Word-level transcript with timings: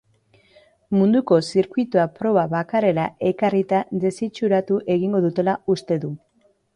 Munduko 0.99 1.37
zirkuitoa 1.49 2.05
proba 2.15 2.45
bakarrera 2.53 3.03
ekarrita 3.33 3.81
desitxuratu 4.07 4.79
egin 4.95 5.15
dutela 5.27 5.55
uste 5.75 5.99
du. 6.07 6.11